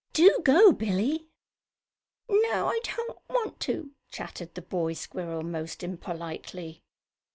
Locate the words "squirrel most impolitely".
4.93-6.81